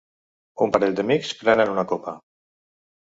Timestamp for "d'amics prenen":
1.01-1.75